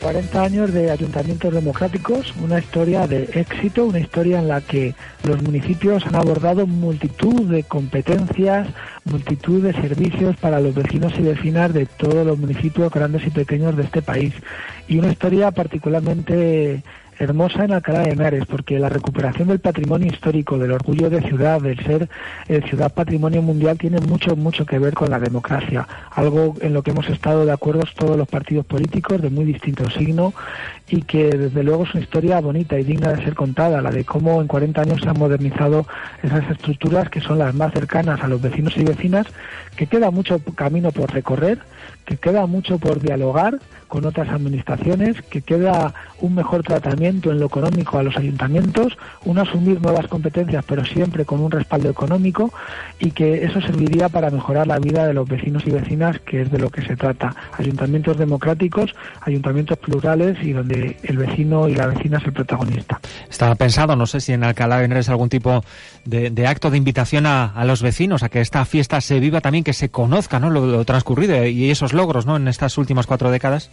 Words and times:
40 0.00 0.42
años 0.42 0.72
de 0.72 0.90
ayuntamientos 0.90 1.52
democráticos, 1.52 2.34
una 2.42 2.58
historia 2.58 3.06
de 3.06 3.24
éxito, 3.34 3.86
una 3.86 4.00
historia 4.00 4.38
en 4.38 4.48
la 4.48 4.60
que 4.60 4.94
los 5.24 5.42
municipios 5.42 6.06
han 6.06 6.14
abordado 6.14 6.66
multitud 6.66 7.42
de 7.50 7.64
competencias, 7.64 8.68
multitud 9.04 9.62
de 9.62 9.72
servicios 9.72 10.36
para 10.36 10.60
los 10.60 10.74
vecinos 10.74 11.12
y 11.18 11.22
vecinas 11.22 11.72
de 11.72 11.86
todos 11.86 12.26
los 12.26 12.38
municipios 12.38 12.92
grandes 12.92 13.26
y 13.26 13.30
pequeños 13.30 13.76
de 13.76 13.84
este 13.84 14.02
país. 14.02 14.34
Y 14.86 14.98
una 14.98 15.10
historia 15.10 15.50
particularmente 15.50 16.82
hermosa 17.18 17.64
en 17.64 17.72
Alcalá 17.72 18.00
de 18.00 18.10
Henares, 18.10 18.46
porque 18.46 18.78
la 18.78 18.88
recuperación 18.88 19.48
del 19.48 19.58
patrimonio 19.58 20.08
histórico, 20.08 20.58
del 20.58 20.72
orgullo 20.72 21.10
de 21.10 21.20
ciudad, 21.22 21.60
del 21.60 21.78
ser 21.84 22.08
eh, 22.48 22.62
ciudad 22.68 22.92
patrimonio 22.92 23.42
mundial, 23.42 23.76
tiene 23.76 24.00
mucho, 24.00 24.36
mucho 24.36 24.64
que 24.64 24.78
ver 24.78 24.94
con 24.94 25.10
la 25.10 25.18
democracia, 25.18 25.86
algo 26.10 26.54
en 26.60 26.72
lo 26.72 26.82
que 26.82 26.92
hemos 26.92 27.08
estado 27.08 27.44
de 27.44 27.52
acuerdo 27.52 27.82
todos 27.96 28.16
los 28.16 28.28
partidos 28.28 28.66
políticos 28.66 29.20
de 29.20 29.30
muy 29.30 29.44
distinto 29.44 29.88
signo 29.90 30.32
y 30.88 31.02
que 31.02 31.30
desde 31.30 31.62
luego 31.62 31.84
es 31.84 31.94
una 31.94 32.02
historia 32.02 32.40
bonita 32.40 32.78
y 32.78 32.84
digna 32.84 33.12
de 33.12 33.24
ser 33.24 33.34
contada, 33.34 33.82
la 33.82 33.90
de 33.90 34.04
cómo 34.04 34.40
en 34.40 34.46
40 34.46 34.82
años 34.82 35.00
se 35.02 35.08
han 35.08 35.18
modernizado 35.18 35.86
esas 36.22 36.48
estructuras 36.50 37.10
que 37.10 37.20
son 37.20 37.38
las 37.38 37.54
más 37.54 37.72
cercanas 37.72 38.22
a 38.22 38.28
los 38.28 38.40
vecinos 38.40 38.76
y 38.76 38.84
vecinas, 38.84 39.26
que 39.76 39.86
queda 39.86 40.10
mucho 40.10 40.40
camino 40.54 40.92
por 40.92 41.12
recorrer, 41.12 41.58
que 42.04 42.16
queda 42.16 42.46
mucho 42.46 42.78
por 42.78 43.00
dialogar 43.00 43.58
con 43.88 44.04
otras 44.04 44.28
administraciones, 44.28 45.20
que 45.22 45.42
queda 45.42 45.94
un 46.20 46.34
mejor 46.34 46.62
tratamiento 46.62 47.07
en 47.08 47.40
lo 47.40 47.46
económico 47.46 47.98
a 47.98 48.02
los 48.02 48.16
ayuntamientos, 48.16 48.96
un 49.24 49.38
asumir 49.38 49.80
nuevas 49.80 50.06
competencias, 50.06 50.64
pero 50.66 50.84
siempre 50.84 51.24
con 51.24 51.40
un 51.40 51.50
respaldo 51.50 51.88
económico, 51.90 52.52
y 52.98 53.10
que 53.10 53.44
eso 53.44 53.60
serviría 53.60 54.08
para 54.08 54.30
mejorar 54.30 54.66
la 54.66 54.78
vida 54.78 55.06
de 55.06 55.14
los 55.14 55.28
vecinos 55.28 55.64
y 55.66 55.70
vecinas, 55.70 56.18
que 56.20 56.42
es 56.42 56.50
de 56.50 56.58
lo 56.58 56.70
que 56.70 56.82
se 56.82 56.96
trata. 56.96 57.34
Ayuntamientos 57.56 58.16
democráticos, 58.16 58.94
ayuntamientos 59.20 59.78
plurales 59.78 60.36
y 60.42 60.52
donde 60.52 60.96
el 61.02 61.18
vecino 61.18 61.68
y 61.68 61.74
la 61.74 61.86
vecina 61.86 62.18
es 62.18 62.24
el 62.24 62.32
protagonista. 62.32 63.00
Estaba 63.28 63.54
pensado, 63.54 63.96
no 63.96 64.06
sé 64.06 64.20
si 64.20 64.32
en 64.32 64.44
Alcalá 64.44 64.84
Henares 64.84 65.08
algún 65.08 65.28
tipo 65.28 65.64
de, 66.04 66.46
acto 66.46 66.70
de 66.70 66.78
invitación 66.78 67.26
a, 67.26 67.64
los 67.64 67.82
vecinos, 67.82 68.22
a 68.22 68.28
que 68.28 68.40
esta 68.40 68.64
fiesta 68.64 69.00
se 69.00 69.20
viva 69.20 69.40
también, 69.40 69.64
que 69.64 69.72
se 69.72 69.90
conozca 69.90 70.38
¿no? 70.38 70.50
lo, 70.50 70.66
lo 70.66 70.84
transcurrido 70.84 71.46
y 71.46 71.70
esos 71.70 71.92
logros 71.92 72.26
¿no? 72.26 72.36
en 72.36 72.48
estas 72.48 72.78
últimas 72.78 73.06
cuatro 73.06 73.30
décadas? 73.30 73.70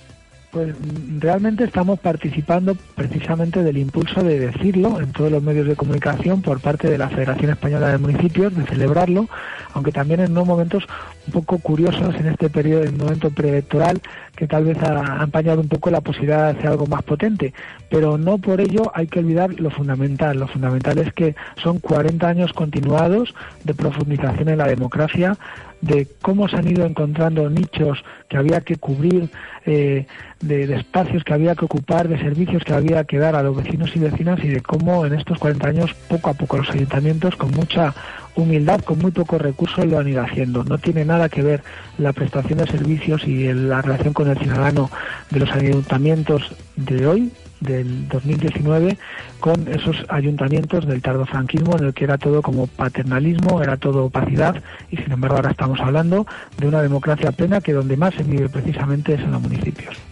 Pues 0.52 0.74
realmente 1.20 1.66
estamos 1.66 2.00
participando 2.00 2.76
precisamente 2.96 3.62
del 3.62 3.78
impulso 3.78 4.24
de 4.24 4.40
decirlo 4.40 5.02
en 5.02 5.12
todos 5.12 5.32
los 5.32 5.44
medios 5.44 5.68
de 5.68 5.76
comunicación 5.76 6.42
por 6.42 6.62
parte 6.62 6.90
de 6.90 6.98
la 6.98 7.10
Federación 7.10 7.52
Española 7.52 7.90
de 7.90 7.98
Municipios, 7.98 8.56
de 8.56 8.66
celebrarlo, 8.66 9.28
aunque 9.74 9.92
también 9.92 10.22
en 10.22 10.32
unos 10.32 10.48
momentos 10.48 10.86
un 11.28 11.34
poco 11.34 11.60
curiosos 11.60 12.16
en 12.16 12.28
este 12.28 12.50
periodo, 12.50 12.84
en 12.84 12.98
momento 12.98 13.30
preelectoral, 13.32 14.02
que 14.36 14.48
tal 14.48 14.66
vez 14.66 14.78
ha, 14.82 15.24
empañado 15.24 15.62
un 15.62 15.68
poco 15.68 15.90
la 15.90 16.02
posibilidad 16.02 16.46
de 16.46 16.58
hacer 16.60 16.68
algo 16.68 16.88
más 16.88 17.04
potente. 17.04 17.54
Pero 17.90 18.18
no 18.18 18.38
por 18.38 18.62
ello 18.62 18.92
hay 18.94 19.08
que 19.08 19.20
olvidar 19.20 19.60
lo 19.60 19.70
fundamental. 19.70 20.40
Lo 20.40 20.48
fundamental 20.48 20.98
es 21.00 21.14
que 21.14 21.36
son 21.62 21.80
40 21.80 22.28
años 22.28 22.54
continuados 22.54 23.34
de 23.64 23.74
profundización 23.74 24.50
en 24.50 24.58
la 24.58 24.68
democracia, 24.68 25.38
de 25.86 26.08
cómo 26.22 26.48
se 26.48 26.56
han 26.56 26.68
ido 26.68 26.84
encontrando 26.84 27.48
nichos 27.48 28.04
que 28.28 28.38
había 28.38 28.62
que 28.62 28.76
cubrir, 28.78 29.30
eh, 29.68 30.08
de, 30.42 30.64
espacios 30.76 31.24
que 31.24 31.34
había 31.34 31.54
que 31.56 31.66
ocupar, 31.66 32.08
de 32.08 32.18
servicios 32.18 32.64
que 32.64 32.74
había 32.74 33.04
que 33.04 33.20
dar 33.20 33.36
a 33.36 33.44
los 33.44 33.56
vecinos 33.56 33.96
y 33.96 34.00
vecinas 34.00 34.44
y 34.44 34.48
de 34.48 34.62
cómo 34.62 35.06
en 35.06 35.14
estos 35.14 35.38
40 35.38 35.68
años 35.68 35.94
poco 36.10 36.32
a 36.32 36.34
poco 36.34 36.58
los 36.58 36.70
ayuntamientos 36.72 37.36
con 37.36 37.52
mucha 37.52 37.94
humildad, 38.36 38.82
con 38.82 38.98
muy 38.98 39.12
pocos 39.12 39.40
recursos 39.40 39.86
lo 39.86 40.00
han 40.00 40.08
ido 40.08 40.24
haciendo. 40.24 40.64
No 40.64 40.80
tiene 40.80 41.06
nada 41.06 41.30
que 41.30 41.44
ver 41.44 41.62
la 42.00 42.14
prestación 42.14 42.58
de 42.58 42.66
servicios 42.66 43.28
y 43.28 43.54
la 43.54 43.84
relación 43.84 44.14
con 44.14 44.28
el 44.28 44.40
ciudadano 44.40 44.90
de 45.30 45.40
los 45.40 45.52
ayuntamientos 45.52 46.52
de 46.76 47.06
hoy 47.06 47.32
del 47.66 48.08
2019 48.08 48.98
con 49.40 49.68
esos 49.68 50.06
ayuntamientos 50.10 50.86
del 50.86 51.02
tardofranquismo 51.02 51.78
en 51.78 51.86
el 51.86 51.94
que 51.94 52.06
era 52.06 52.18
todo 52.18 52.42
como 52.42 52.68
paternalismo, 52.68 53.62
era 53.62 53.78
todo 53.78 54.06
opacidad 54.06 54.62
y 54.92 54.98
sin 54.98 55.12
embargo 55.12 55.38
ahora 55.38 55.52
estamos 55.52 55.80
hablando 55.80 56.26
de 56.58 56.68
una 56.68 56.82
democracia 56.82 57.32
plena 57.32 57.62
que 57.62 57.74
donde 57.74 57.98
más 57.98 58.14
se 58.16 58.24
vive 58.24 58.50
precisamente 58.50 59.14
es 59.14 59.22
en 59.22 59.32
los 59.32 59.42
municipios. 59.42 59.96